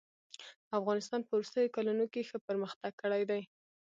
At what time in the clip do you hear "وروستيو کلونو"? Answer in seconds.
1.33-2.03